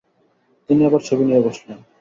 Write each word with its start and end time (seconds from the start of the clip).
তিনি 0.69 0.81
আবার 0.85 1.01
ছবি 1.07 1.23
নিয়ে 1.25 1.45
বসলেন। 1.47 1.79